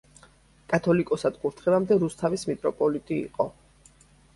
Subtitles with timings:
[0.73, 3.53] კათოლიკოსად კურთხევამდე რუსთავის მიტროპოლიტი იყო.